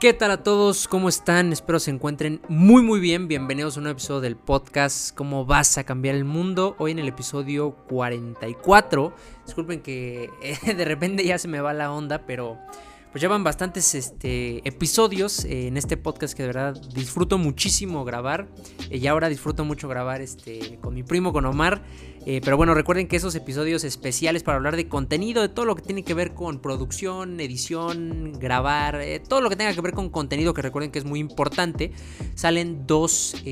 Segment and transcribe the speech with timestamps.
[0.00, 0.88] ¿Qué tal a todos?
[0.88, 1.52] ¿Cómo están?
[1.52, 3.28] Espero se encuentren muy muy bien.
[3.28, 6.74] Bienvenidos a un episodio del podcast ¿Cómo vas a cambiar el mundo?
[6.78, 9.12] Hoy en el episodio 44.
[9.44, 10.30] Disculpen que
[10.74, 12.56] de repente ya se me va la onda, pero
[13.12, 18.48] pues llevan bastantes este, episodios eh, en este podcast que de verdad disfruto muchísimo grabar.
[18.88, 21.82] Eh, y ahora disfruto mucho grabar este, con mi primo, con Omar.
[22.24, 25.74] Eh, pero bueno, recuerden que esos episodios especiales para hablar de contenido, de todo lo
[25.74, 30.10] que tiene que ver con producción, edición, grabar, todo lo que tenga que ver con
[30.10, 31.92] contenido, que recuerden que es muy importante,
[32.34, 33.42] salen dos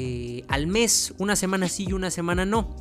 [0.49, 2.77] al mes, una semana sí y una semana no.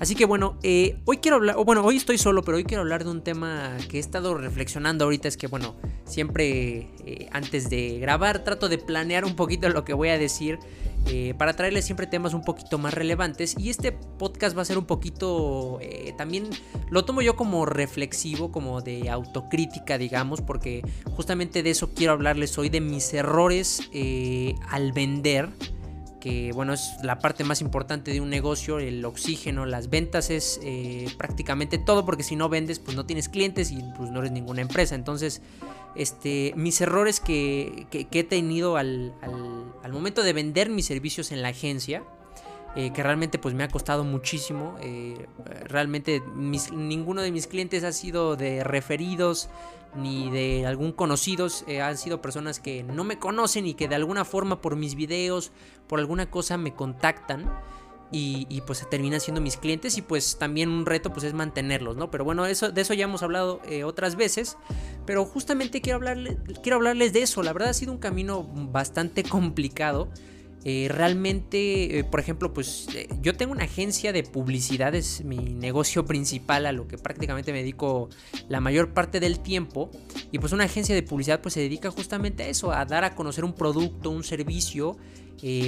[0.00, 3.02] Así que bueno, eh, hoy quiero hablar, bueno, hoy estoy solo, pero hoy quiero hablar
[3.02, 5.26] de un tema que he estado reflexionando ahorita.
[5.26, 5.74] Es que bueno,
[6.04, 10.60] siempre eh, antes de grabar trato de planear un poquito lo que voy a decir
[11.06, 13.56] eh, para traerles siempre temas un poquito más relevantes.
[13.58, 15.80] Y este podcast va a ser un poquito,
[16.16, 16.48] también
[16.90, 20.82] lo tomo yo como reflexivo, como de autocrítica, digamos, porque
[21.16, 23.90] justamente de eso quiero hablarles hoy, de mis errores
[24.70, 25.48] al vender
[26.20, 30.60] que bueno, es la parte más importante de un negocio, el oxígeno, las ventas es
[30.62, 34.32] eh, prácticamente todo, porque si no vendes, pues no tienes clientes y pues no eres
[34.32, 34.94] ninguna empresa.
[34.94, 35.42] Entonces,
[35.94, 39.12] este, mis errores que, he tenido al,
[39.90, 42.04] momento de vender mis servicios en la agencia,
[42.76, 44.76] eh, que realmente pues me ha costado muchísimo.
[44.80, 45.26] Eh,
[45.64, 49.48] realmente ninguno de mis clientes ha sido de referidos
[49.96, 51.64] ni de algún conocidos.
[51.66, 54.94] Eh, han sido personas que no me conocen y que de alguna forma por mis
[54.94, 55.50] videos,
[55.86, 57.50] por alguna cosa me contactan.
[58.10, 61.98] Y, pues se terminan siendo mis clientes y pues también un reto pues es mantenerlos,
[61.98, 62.10] ¿no?
[62.10, 64.56] Pero bueno, eso, de eso ya hemos hablado otras veces,
[65.04, 69.24] pero justamente quiero, hablarle, quiero hablarles de eso, la verdad ha sido un camino bastante
[69.24, 70.08] complicado,
[70.64, 75.36] eh, realmente, eh, por ejemplo, pues eh, yo tengo una agencia de publicidad, es mi
[75.36, 78.08] negocio principal a lo que prácticamente me dedico
[78.48, 79.90] la mayor parte del tiempo.
[80.32, 83.14] Y pues una agencia de publicidad pues se dedica justamente a eso, a dar a
[83.14, 84.96] conocer un producto, un servicio.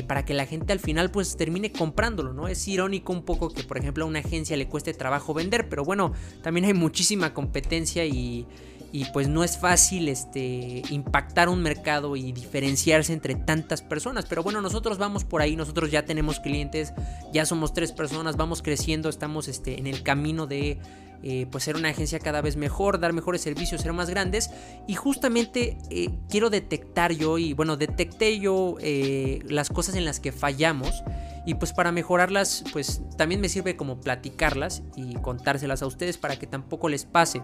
[0.09, 2.49] para que la gente al final pues termine comprándolo, ¿no?
[2.49, 5.85] Es irónico un poco que por ejemplo a una agencia le cueste trabajo vender, pero
[5.85, 6.13] bueno,
[6.43, 8.49] también hay muchísima competencia y,
[8.93, 14.27] y pues no es fácil este, impactar un mercado y diferenciarse entre tantas personas.
[14.27, 16.93] Pero bueno, nosotros vamos por ahí, nosotros ya tenemos clientes,
[17.33, 20.79] ya somos tres personas, vamos creciendo, estamos este, en el camino de
[21.23, 24.51] eh, pues ser una agencia cada vez mejor, dar mejores servicios, ser más grandes.
[24.87, 30.19] Y justamente eh, quiero detectar yo, y bueno, detecté yo eh, las cosas en las
[30.19, 31.05] que fallamos.
[31.47, 36.39] Y pues para mejorarlas, pues también me sirve como platicarlas y contárselas a ustedes para
[36.39, 37.41] que tampoco les pase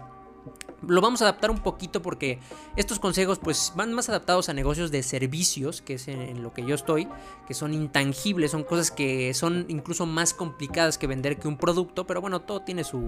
[0.85, 2.39] lo vamos a adaptar un poquito porque
[2.75, 6.65] estos consejos pues van más adaptados a negocios de servicios, que es en, lo que
[6.65, 7.07] yo estoy,
[7.47, 12.05] que son intangibles, son cosas que son incluso más complicadas que vender que un producto,
[12.05, 13.07] pero bueno, todo tiene su,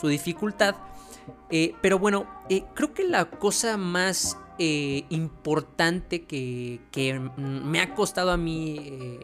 [0.00, 0.76] su dificultad.
[1.50, 7.94] Eh, pero bueno, eh, creo que la cosa más eh, importante que, que, me ha
[7.94, 9.18] costado a mí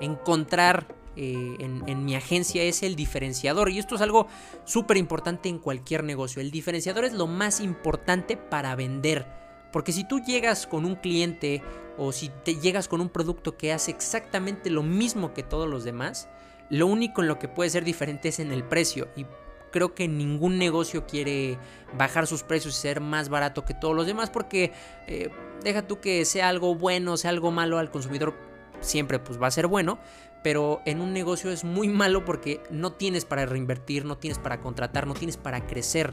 [0.00, 0.86] encontrar
[1.16, 3.70] eh, en, mi agencia es el diferenciador.
[3.70, 4.26] Y esto es algo
[4.64, 6.40] súper importante en cualquier negocio.
[6.40, 9.26] El diferenciador es lo más importante para vender.
[9.72, 11.62] Porque si tú llegas con un cliente
[11.98, 15.84] o si te llegas con un producto que hace exactamente lo mismo que todos los
[15.84, 16.28] demás,
[16.70, 19.08] lo único en lo que puede ser diferente es en el precio.
[19.16, 19.26] Y
[19.74, 21.58] creo que ningún negocio quiere
[21.98, 24.72] bajar sus precios y ser más barato que todos los demás porque
[25.08, 25.30] eh,
[25.64, 28.34] deja tú que sea algo bueno, sea algo malo al consumidor,
[28.80, 29.98] siempre pues va a ser bueno,
[30.44, 34.60] pero en un negocio es muy malo porque no tienes para reinvertir, no tienes para
[34.60, 36.12] contratar, no tienes para crecer.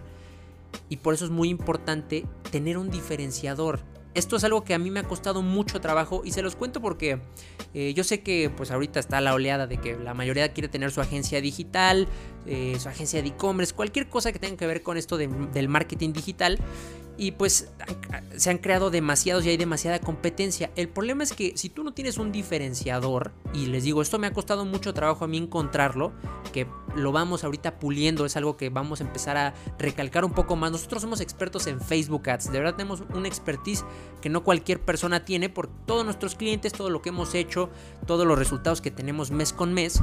[0.88, 3.82] Y por eso es muy importante tener un diferenciador.
[4.14, 6.80] Esto es algo que a mí me ha costado mucho trabajo y se los cuento
[6.80, 7.20] porque
[7.74, 10.92] eh, yo sé que pues ahorita está la oleada de que la mayoría quiere tener
[10.92, 12.08] su agencia digital,
[12.46, 16.14] eh, su agencia de e-commerce, cualquier cosa que tenga que ver con esto del marketing
[16.14, 16.58] digital
[17.22, 17.70] y pues
[18.36, 20.72] se han creado demasiados y hay demasiada competencia.
[20.76, 24.26] El problema es que si tú no tienes un diferenciador, y les digo, esto me
[24.26, 26.14] ha costado mucho trabajo a mí encontrarlo,
[26.52, 26.66] que
[26.96, 30.72] lo vamos ahorita puliendo, es algo que vamos a empezar a recalcar un poco más.
[30.72, 33.86] Nosotros somos expertos en Facebook Ads, de verdad tenemos una expertise
[34.20, 37.70] que no cualquier persona tiene por todos nuestros clientes, todo lo que hemos hecho,
[38.08, 40.02] todos los resultados que tenemos mes con mes,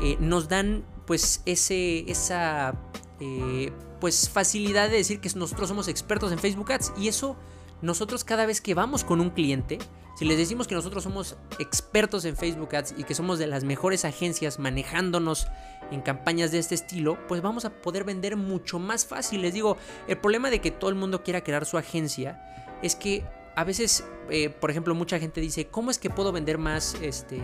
[0.00, 2.80] eh, nos dan pues ese, esa
[3.20, 7.36] eh, pues facilidad de decir que nosotros somos expertos en Facebook Ads y eso
[7.82, 9.78] nosotros cada vez que vamos con un cliente,
[10.18, 13.64] si les decimos que nosotros somos expertos en Facebook Ads y que somos de las
[13.64, 15.46] mejores agencias manejándonos
[15.90, 19.42] en campañas de este estilo, pues vamos a poder vender mucho más fácil.
[19.42, 19.76] Les digo,
[20.08, 22.42] el problema de que todo el mundo quiera crear su agencia
[22.82, 23.24] es que
[23.56, 27.40] a veces, eh, por ejemplo, mucha gente dice, ¿cómo es que puedo vender más, este,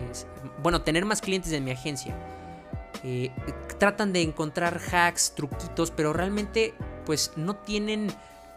[0.61, 2.15] bueno, tener más clientes en mi agencia?
[3.79, 6.73] Tratan de encontrar hacks, truquitos, pero realmente
[7.05, 8.13] pues no tienen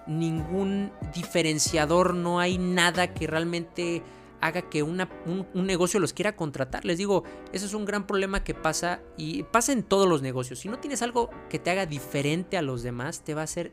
[0.07, 4.03] ningún diferenciador, no hay nada que realmente
[4.41, 5.07] haga que un,
[5.55, 6.85] negocio los quiera contratar.
[6.85, 10.61] Les digo, ese es un gran problema que pasa y pasa en todos los negocios.
[10.61, 13.73] Si no tienes algo que te haga diferente a los demás, te va a ser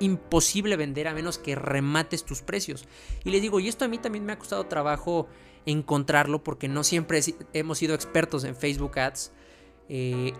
[0.00, 2.86] imposible vender a menos que remates tus precios.
[3.24, 5.28] Y les digo, y esto a mí también me ha costado trabajo
[5.66, 7.20] encontrarlo porque no siempre
[7.52, 9.32] hemos sido expertos en Facebook Ads.
[9.90, 10.32] Eh,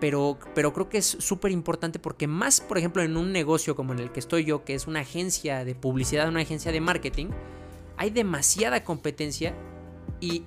[0.00, 3.92] pero, pero, creo que es súper importante porque más, por ejemplo, en un negocio como
[3.92, 7.26] en el que estoy yo, que es una agencia de publicidad, una agencia de marketing,
[7.96, 9.54] hay demasiada competencia
[10.20, 10.44] y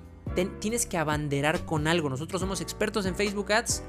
[0.60, 2.08] tienes que abanderar con algo.
[2.08, 3.82] Nosotros somos expertos en Facebook Ads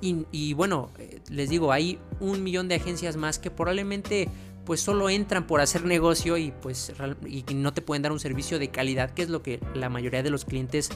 [0.00, 4.28] y, bueno, eh, les digo, hay un millón de agencias más que probablemente
[4.64, 6.92] pues solo entran por hacer negocio y pues
[7.26, 10.22] y no te pueden dar un servicio de calidad, que es lo que la mayoría
[10.22, 10.90] de los clientes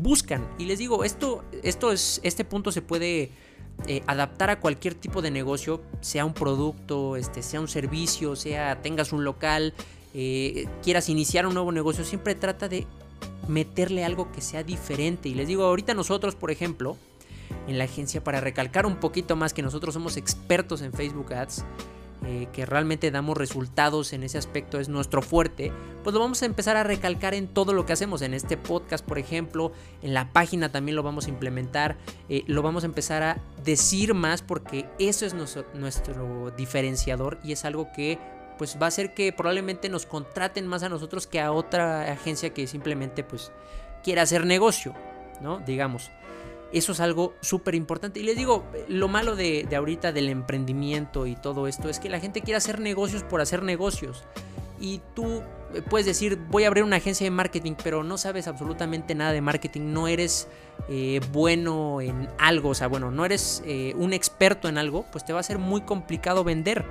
[0.00, 0.46] buscan.
[0.58, 3.30] Y les digo, esto, esto es, este punto se puede
[3.86, 8.80] eh, adaptar a cualquier tipo de negocio, sea un producto, este, sea un servicio, sea
[8.82, 9.74] tengas un local,
[10.14, 12.86] eh, quieras iniciar un nuevo negocio, siempre trata de
[13.48, 15.28] meterle algo que sea diferente.
[15.28, 16.96] Y les digo, ahorita nosotros, por ejemplo,
[17.66, 21.64] en la agencia, para recalcar un poquito más que nosotros somos expertos en Facebook Ads,
[22.24, 25.72] eh, que realmente damos resultados en ese aspecto, es nuestro fuerte,
[26.04, 29.04] pues lo vamos a empezar a recalcar en todo lo que hacemos, en este podcast,
[29.04, 29.72] por ejemplo,
[30.02, 31.96] en la página también lo vamos a implementar,
[32.28, 37.64] eh, lo vamos a empezar a decir más porque eso es nuestro diferenciador y es
[37.64, 38.18] algo que
[38.58, 42.54] pues va a ser que probablemente nos contraten más a nosotros que a otra agencia
[42.54, 43.50] que simplemente pues
[44.04, 44.94] quiera hacer negocio,
[45.40, 45.58] ¿no?
[45.58, 46.10] Digamos.
[46.72, 48.20] Eso es algo súper importante.
[48.20, 52.08] Y les digo, lo malo de, de, ahorita del emprendimiento y todo esto es que
[52.08, 54.24] la gente quiere hacer negocios por hacer negocios.
[54.80, 55.42] Y tú
[55.88, 59.40] puedes decir, voy a abrir una agencia de marketing, pero no sabes absolutamente nada de
[59.40, 60.48] marketing, no eres
[60.88, 65.24] eh, bueno en algo, o sea, bueno, no eres eh, un experto en algo, pues
[65.24, 66.84] te va a ser muy complicado vender.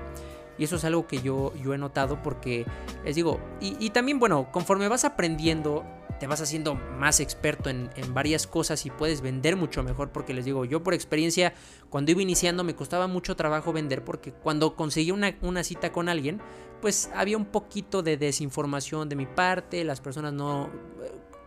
[0.57, 2.65] Y eso es algo que yo, yo he notado porque
[3.03, 5.83] les digo, y, también bueno, conforme vas aprendiendo,
[6.21, 10.45] te vas haciendo más experto en, varias cosas y puedes vender mucho mejor porque les
[10.45, 11.55] digo, yo por experiencia,
[11.89, 16.39] cuando iba iniciando me costaba mucho trabajo vender porque cuando conseguí una, cita con alguien,
[16.79, 20.69] pues había un poquito de desinformación de mi parte, las personas no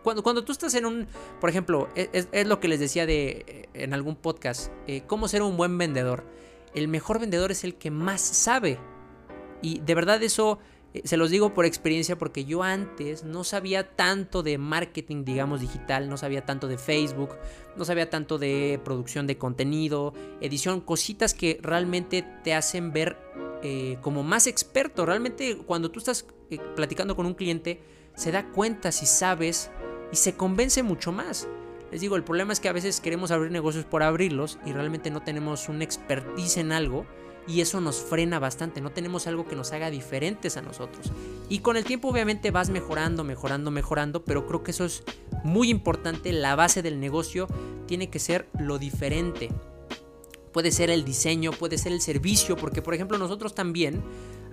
[0.03, 1.07] cuando, cuando, tú estás en un,
[1.39, 5.41] por ejemplo, e, es, lo que les decía de, en algún podcast, eh, cómo ser
[5.41, 6.25] un buen vendedor.
[6.73, 8.77] El mejor vendedor es el que más sabe
[9.61, 13.95] y de verdad eso eh, se los digo por experiencia porque yo antes no sabía
[13.95, 17.35] tanto de marketing, digamos, digital, no sabía tanto de Facebook,
[17.75, 23.17] no sabía tanto de producción de contenido, edición, cositas que realmente te hacen ver
[23.63, 25.05] eh, como más experto.
[25.05, 27.81] Realmente cuando tú estás eh, platicando con un cliente,
[28.15, 29.71] se da cuenta si sabes
[30.11, 31.47] y se convence mucho más.
[31.91, 35.11] Les digo, el problema es que a veces queremos abrir negocios por abrirlos y realmente
[35.11, 37.05] no tenemos un expertise en algo
[37.47, 41.11] y eso nos frena bastante, no tenemos algo que nos haga diferentes a nosotros.
[41.47, 45.03] Y con el tiempo obviamente vas mejorando, mejorando, mejorando, pero creo que eso es
[45.43, 47.47] muy importante, la base del negocio
[47.85, 49.49] tiene que ser lo diferente.
[50.51, 54.01] Puede ser el diseño, puede ser el servicio, porque por ejemplo nosotros también,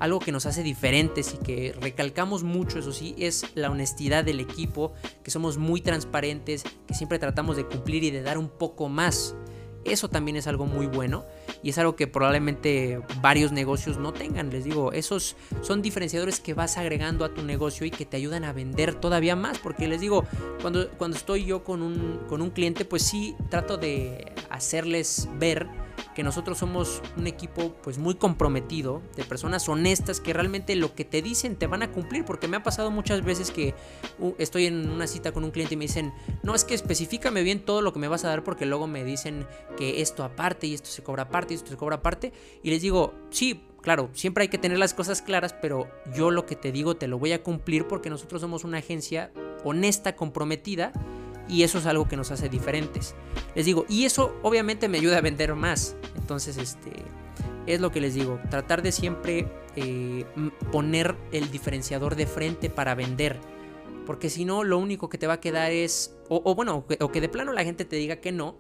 [0.00, 4.40] algo que nos hace diferentes y que recalcamos mucho, eso sí, es la honestidad del
[4.40, 4.92] equipo,
[5.22, 9.36] que somos muy transparentes, que siempre tratamos de cumplir y de dar un poco más.
[9.84, 11.24] Eso también es algo muy bueno
[11.62, 14.50] y es algo que probablemente varios negocios no tengan.
[14.50, 18.44] Les digo, esos son diferenciadores que vas agregando a tu negocio y que te ayudan
[18.44, 19.58] a vender todavía más.
[19.58, 20.24] Porque les digo,
[20.60, 25.68] cuando, cuando estoy yo con un, con un cliente, pues sí trato de hacerles ver
[26.14, 31.04] que nosotros somos un equipo pues muy comprometido, de personas honestas que realmente lo que
[31.04, 33.74] te dicen te van a cumplir, porque me ha pasado muchas veces que
[34.38, 37.64] estoy en una cita con un cliente y me dicen, no, es que específicame bien
[37.64, 40.74] todo lo que me vas a dar porque luego me dicen que esto aparte y
[40.74, 44.42] esto se cobra aparte y esto se cobra aparte, y les digo, sí, claro, siempre
[44.42, 47.32] hay que tener las cosas claras, pero yo lo que te digo te lo voy
[47.32, 49.32] a cumplir porque nosotros somos una agencia
[49.64, 50.92] honesta, comprometida,
[51.48, 53.14] y eso es algo que nos hace diferentes.
[53.54, 55.96] Les digo, y eso obviamente me ayuda a vender más.
[56.16, 56.92] Entonces, este,
[57.66, 60.24] es lo que les digo, tratar de siempre eh,
[60.70, 63.38] poner el diferenciador de frente para vender.
[64.06, 67.20] Porque si no, lo único que te va a quedar es, o, bueno, o que,
[67.20, 68.58] de plano la gente te diga que no,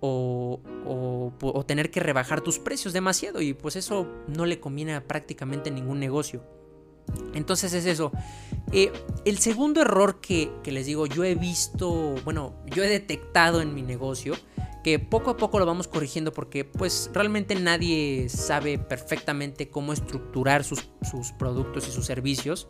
[0.00, 3.40] o, o, tener que rebajar tus precios demasiado.
[3.40, 6.44] Y pues eso no le conviene a prácticamente ningún negocio.
[7.34, 8.12] Entonces es eso.
[8.72, 8.92] Eh,
[9.24, 13.82] el segundo error que, les digo, yo he visto, bueno, yo he detectado en mi
[13.82, 14.34] negocio,
[14.84, 20.64] que poco a poco lo vamos corrigiendo porque pues realmente nadie sabe perfectamente cómo estructurar
[20.64, 20.88] sus,
[21.38, 22.68] productos y sus servicios.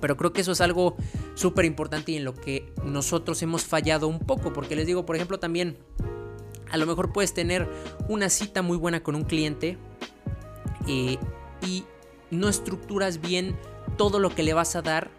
[0.00, 0.96] Pero creo que eso es algo
[1.34, 4.52] súper importante y en lo que nosotros hemos fallado un poco.
[4.52, 5.78] Porque les digo, por ejemplo, también
[6.70, 7.68] a lo mejor puedes tener
[8.08, 9.78] una cita muy buena con un cliente
[10.88, 11.16] eh,
[11.66, 11.84] y
[12.30, 13.56] no estructuras bien
[13.96, 15.10] todo lo que le vas a dar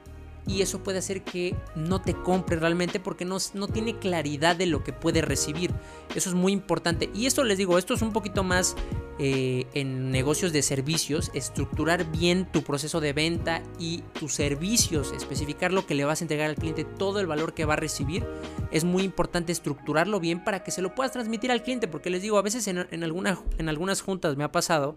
[0.47, 4.67] y eso puede hacer que no te compre realmente porque no, no, tiene claridad de
[4.67, 5.71] lo que puede recibir.
[6.13, 7.09] Eso es muy importante.
[7.15, 8.75] Y esto les digo, esto es un poquito más
[9.17, 15.73] eh, en negocios de servicios, estructurar bien tu proceso de venta y tus servicios, especificar
[15.73, 18.23] lo que le vas a entregar al cliente, todo el valor que va a recibir.
[18.69, 22.21] Es muy importante estructurarlo bien para que se lo puedas transmitir al cliente porque les
[22.21, 24.95] digo, a veces en, en, en algunas juntas me ha pasado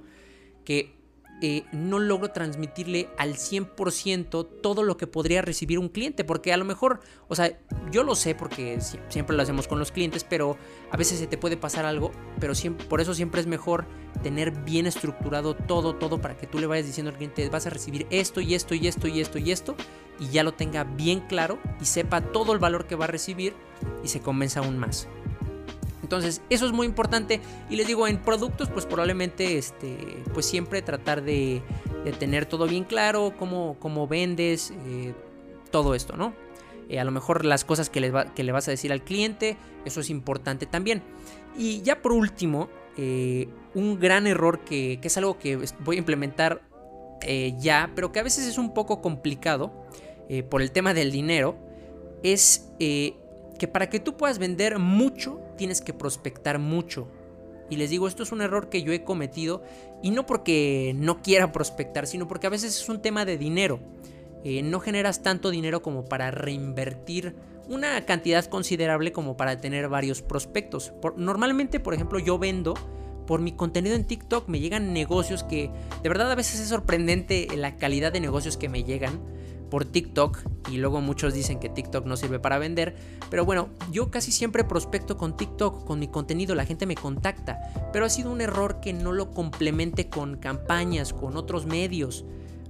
[0.66, 0.97] que
[1.40, 6.24] eh, no logro transmitirle al 100% todo lo que podría recibir un cliente.
[6.24, 7.58] Porque a lo mejor, o sea,
[7.92, 8.78] yo lo sé porque
[9.08, 10.56] siempre lo hacemos con los clientes, pero
[10.90, 12.10] a veces se te puede pasar algo.
[12.40, 12.54] Pero
[12.88, 13.86] por eso siempre es mejor
[14.22, 17.70] tener bien estructurado todo, todo para que tú le vayas diciendo al cliente, vas a
[17.70, 19.76] recibir esto y esto y esto y esto y esto.
[20.18, 23.54] Y ya lo tenga bien claro y sepa todo el valor que va a recibir
[24.02, 25.08] y se convenza aún más.
[26.08, 27.38] Entonces, eso es muy importante.
[27.68, 31.60] Y les digo, en productos, pues probablemente, este, pues siempre tratar de,
[32.18, 35.12] tener todo bien claro, cómo, cómo vendes, eh,
[35.70, 36.32] todo esto, ¿no?
[36.88, 39.58] Eh, a lo mejor las cosas que le, que le, vas a decir al cliente,
[39.84, 41.02] eso es importante también.
[41.58, 45.98] Y ya por último, eh, un gran error que, que, es algo que voy a
[45.98, 46.62] implementar
[47.58, 49.72] ya, pero que a veces es un poco complicado
[50.48, 51.58] por el tema del dinero,
[52.22, 52.70] es
[53.58, 57.08] que para que tú puedas vender mucho, tienes que prospectar mucho.
[57.70, 59.62] Y les digo, esto es un error que yo he cometido
[60.02, 63.80] y no porque no quiera prospectar, sino porque a veces es un tema de dinero.
[64.44, 67.34] Eh, no generas tanto dinero como para reinvertir
[67.68, 70.92] una cantidad considerable como para tener varios prospectos.
[71.16, 72.74] normalmente, por ejemplo, yo vendo
[73.26, 75.70] por mi contenido en TikTok, me llegan negocios que
[76.02, 79.20] de verdad a veces es sorprendente la calidad de negocios que me llegan
[79.70, 80.38] por TikTok
[80.70, 82.96] y luego muchos dicen que TikTok no sirve para vender,
[83.30, 87.58] pero bueno, yo casi siempre prospecto con TikTok, con mi contenido, la gente me contacta,
[87.92, 92.24] pero ha sido un error que no lo complemente con campañas, con otros medios,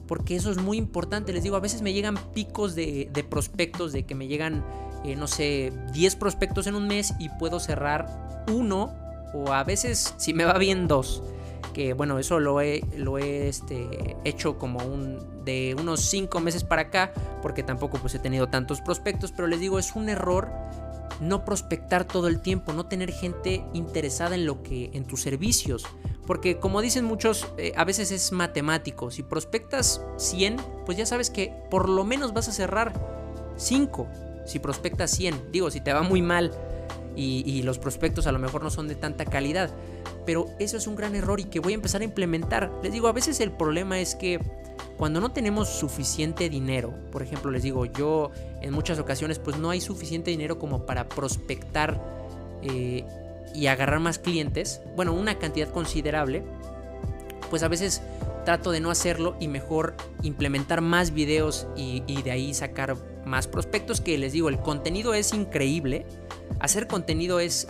[0.07, 4.05] porque eso es muy importante, les digo, a veces me llegan picos de, prospectos, de
[4.05, 4.64] que me llegan,
[5.05, 8.95] eh, no sé, 10 prospectos en un mes y puedo cerrar uno
[9.35, 11.23] o a veces, si me va bien, dos
[11.97, 16.82] bueno, eso lo he, lo he este, hecho como un de unos 5 meses para
[16.82, 20.50] acá, porque tampoco pues he tenido tantos prospectos, pero les digo, es un error
[21.20, 25.85] no prospectar todo el tiempo, no tener gente interesada en lo que en tus servicios,
[26.26, 31.30] porque como dicen muchos, eh, a veces es matemático, si prospectas 100, pues ya sabes
[31.30, 32.92] que por lo menos vas a cerrar
[33.56, 34.06] 5,
[34.47, 36.52] si prospectas 100, digo, si te va muy mal
[37.18, 39.70] y, los prospectos a lo mejor no son de tanta calidad.
[40.25, 42.70] Pero eso es un gran error y que voy a empezar a implementar.
[42.82, 44.40] Les digo, a veces el problema es que
[44.96, 49.70] cuando no tenemos suficiente dinero, por ejemplo, les digo, yo en muchas ocasiones pues no
[49.70, 52.00] hay suficiente dinero como para prospectar
[52.62, 53.04] eh,
[53.54, 56.44] y agarrar más clientes, bueno, una cantidad considerable,
[57.50, 58.02] pues a veces
[58.44, 63.46] trato de no hacerlo y mejor implementar más videos y, y de ahí sacar más
[63.46, 66.06] prospectos que les digo, el contenido es increíble
[66.61, 67.67] Hacer contenido es,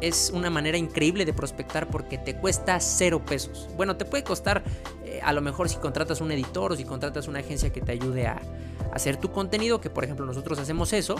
[0.00, 3.68] es una manera increíble de prospectar porque te cuesta cero pesos.
[3.76, 4.62] Bueno, te puede costar
[5.04, 7.92] eh, a lo mejor si contratas un editor o si contratas una agencia que te
[7.92, 8.40] ayude a,
[8.92, 11.16] hacer tu contenido, que por ejemplo nosotros hacemos eso,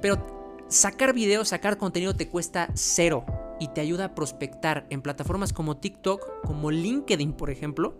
[0.00, 3.24] pero sacar videos, sacar contenido te cuesta cero
[3.58, 7.96] y te ayuda a prospectar en plataformas como TikTok, como LinkedIn, por ejemplo.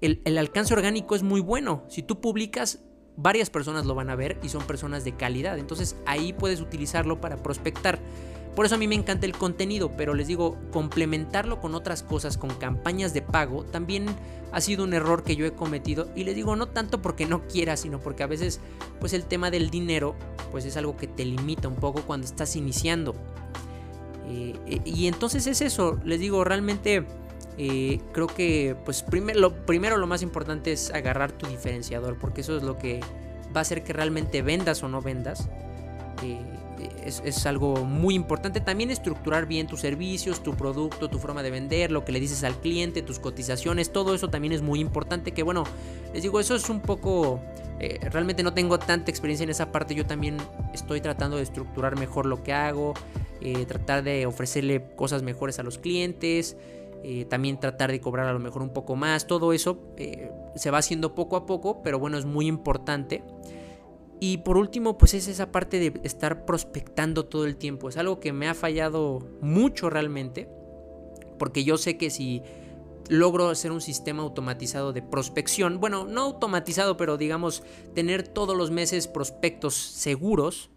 [0.00, 1.82] El, el, alcance orgánico es muy bueno.
[1.88, 2.83] Si tú publicas,
[3.16, 5.58] varias personas lo van a ver y son personas de calidad.
[5.58, 7.98] Entonces ahí puedes utilizarlo para prospectar.
[8.54, 12.38] Por eso a mí me encanta el contenido, pero les digo, complementarlo con otras cosas,
[12.38, 14.06] con campañas de pago, también
[14.52, 16.08] ha sido un error que yo he cometido.
[16.14, 18.60] Y les digo, no tanto porque no quiera, sino porque a veces,
[19.00, 20.14] pues el tema del dinero,
[20.52, 23.14] pues es algo que te limita un poco cuando estás iniciando.
[24.28, 27.04] Eh, eh, y entonces es eso, les digo, realmente
[27.56, 32.56] eh, creo que pues lo, primero lo más importante es agarrar tu diferenciador, porque eso
[32.56, 33.00] es lo que
[33.54, 35.48] va a hacer que realmente vendas o no vendas.
[36.22, 36.40] Eh,
[37.04, 38.60] es, algo muy importante.
[38.60, 42.42] También estructurar bien tus servicios, tu producto, tu forma de vender, lo que le dices
[42.44, 45.32] al cliente, tus cotizaciones, todo eso también es muy importante.
[45.32, 45.64] Que bueno,
[46.12, 47.40] les digo, eso es un poco...
[47.78, 49.94] Eh, realmente no tengo tanta experiencia en esa parte.
[49.94, 50.38] Yo también
[50.72, 52.94] estoy tratando de estructurar mejor lo que hago,
[53.68, 56.56] tratar de ofrecerle cosas mejores a los clientes.
[57.06, 60.70] Eh, también tratar de cobrar a lo mejor un poco más, todo eso eh, se
[60.70, 63.22] va haciendo poco a poco, pero bueno, es muy importante.
[64.20, 67.90] Y por último, pues es esa parte de estar prospectando todo el tiempo.
[67.90, 70.48] Es algo que me ha fallado mucho realmente,
[71.38, 72.42] porque yo sé que si
[73.10, 77.62] logro hacer un sistema automatizado de prospección, bueno, no automatizado, pero digamos
[77.94, 80.70] tener todos los meses prospectos seguros,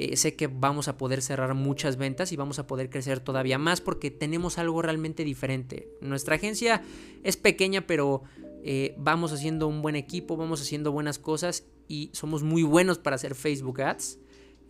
[0.00, 3.58] eh, sé que vamos a poder cerrar muchas ventas y vamos a poder crecer todavía
[3.58, 5.90] más porque tenemos algo realmente diferente.
[6.00, 6.80] Nuestra agencia
[7.22, 8.22] es pequeña, pero
[8.64, 13.16] eh, vamos haciendo un buen equipo, vamos haciendo buenas cosas y somos muy buenos para
[13.16, 14.18] hacer Facebook Ads.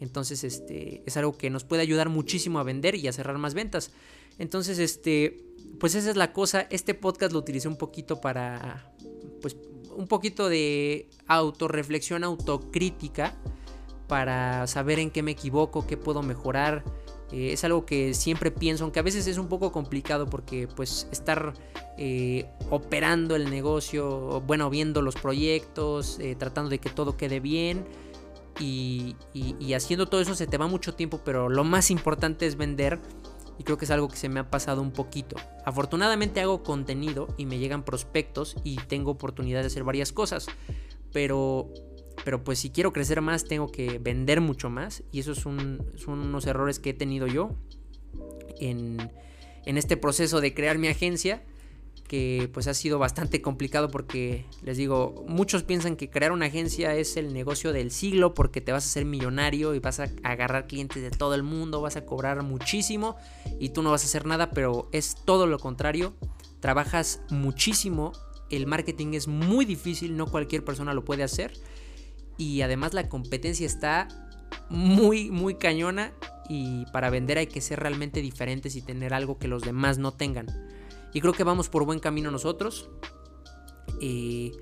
[0.01, 3.55] Entonces, este es algo que nos puede ayudar muchísimo a vender y a cerrar más
[3.55, 3.93] ventas.
[4.41, 5.45] Entonces, este,
[5.79, 6.67] pues esa es la cosa.
[6.71, 8.93] Este podcast lo utilicé un poquito para,
[9.41, 9.57] pues,
[9.95, 13.39] un poquito de autorreflexión, autocrítica
[14.11, 16.83] para saber en qué me equivoco, qué puedo mejorar.
[17.31, 21.07] Eh, es algo que siempre pienso, aunque a veces es un poco complicado porque pues
[21.12, 21.55] estar
[21.97, 27.85] eh, operando el negocio, bueno, viendo los proyectos, eh, tratando de que todo quede bien
[28.59, 32.57] y, y, haciendo todo eso se te va mucho tiempo, pero lo más importante es
[32.57, 32.99] vender
[33.59, 35.37] y creo que es algo que se me ha pasado un poquito.
[35.64, 40.49] Afortunadamente hago contenido y me llegan prospectos y tengo oportunidad de hacer varias cosas,
[41.12, 41.71] pero
[42.25, 46.47] pero pues si quiero crecer más tengo que vender mucho más y esos son, unos
[46.47, 47.55] errores que he tenido yo
[48.59, 49.11] en,
[49.65, 51.43] en este proceso de crear mi agencia
[52.11, 56.97] que pues ha sido bastante complicado porque les digo, muchos piensan que crear una agencia
[56.97, 60.67] es el negocio del siglo porque te vas a hacer millonario y vas a agarrar
[60.67, 63.17] clientes de todo el mundo, vas a cobrar muchísimo
[63.61, 66.12] y tú no vas a hacer nada, pero es todo lo contrario.
[66.59, 68.11] Trabajas muchísimo,
[68.50, 71.53] el marketing es muy difícil, no cualquier persona lo puede hacer
[72.41, 74.09] y además la competencia está
[74.71, 76.15] muy, muy cañona
[76.49, 80.13] y para vender hay que ser realmente diferentes y tener algo que los demás no
[80.13, 80.47] tengan.
[81.13, 82.89] Y creo que vamos por buen camino nosotros.
[84.01, 84.53] Eh,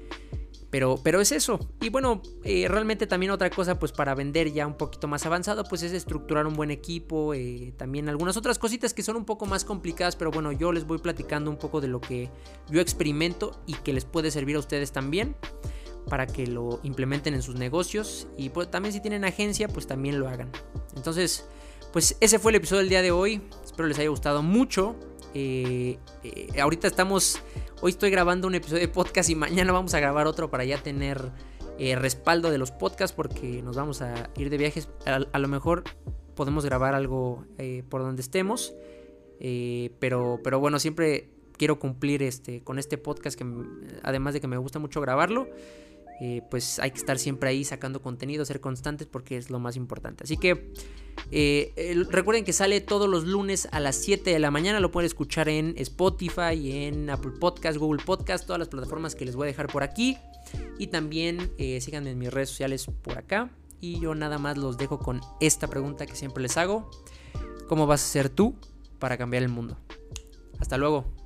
[0.70, 1.60] pero, pero es eso.
[1.80, 5.62] Y bueno, eh, realmente también otra cosa, pues para vender ya un poquito más avanzado,
[5.62, 7.32] pues es estructurar un buen equipo.
[7.32, 10.84] Eh, también algunas otras cositas que son un poco más complicadas, pero bueno, yo les
[10.84, 12.28] voy platicando un poco de lo que
[12.68, 15.36] yo experimento y que les puede servir a ustedes también
[16.08, 20.18] para que lo implementen en sus negocios y pues, también si tienen agencia pues también
[20.18, 20.50] lo hagan.
[20.96, 21.44] Entonces
[21.92, 24.96] pues ese fue el episodio del día de hoy, espero les haya gustado mucho.
[25.34, 27.40] Eh, eh, ahorita estamos,
[27.80, 30.78] hoy estoy grabando un episodio de podcast y mañana vamos a grabar otro para ya
[30.82, 31.30] tener
[31.78, 34.88] eh, respaldo de los podcasts porque nos vamos a ir de viajes.
[35.06, 35.84] A, lo mejor
[36.34, 37.44] podemos grabar algo
[37.88, 38.74] por donde estemos,
[39.98, 43.46] pero, pero bueno, siempre quiero cumplir este, con este podcast que
[44.02, 45.48] además de que me gusta mucho grabarlo.
[46.20, 49.76] Eh, pues hay que estar siempre ahí sacando contenido, ser constantes porque es lo más
[49.76, 50.24] importante.
[50.24, 50.72] Así que
[51.30, 55.06] eh, recuerden que sale todos los lunes a las 7 de la mañana, lo pueden
[55.06, 59.48] escuchar en Spotify, en Apple Podcast, Google Podcast, todas las plataformas que les voy a
[59.48, 60.16] dejar por aquí.
[60.78, 63.50] Y también eh, síganme en mis redes sociales por acá.
[63.80, 66.90] Y yo nada más los dejo con esta pregunta que siempre les hago.
[67.68, 68.56] ¿Cómo vas a ser tú
[68.98, 69.76] para cambiar el mundo?
[70.58, 71.17] Hasta luego.